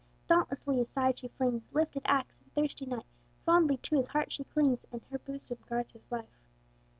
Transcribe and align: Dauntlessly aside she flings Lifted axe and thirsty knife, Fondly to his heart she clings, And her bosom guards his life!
Dauntlessly 0.27 0.81
aside 0.81 1.19
she 1.19 1.27
flings 1.27 1.61
Lifted 1.73 2.01
axe 2.05 2.33
and 2.41 2.51
thirsty 2.55 2.87
knife, 2.87 3.05
Fondly 3.45 3.77
to 3.77 3.97
his 3.97 4.07
heart 4.07 4.31
she 4.31 4.43
clings, 4.45 4.83
And 4.91 5.03
her 5.11 5.19
bosom 5.19 5.59
guards 5.69 5.91
his 5.91 6.11
life! 6.11 6.39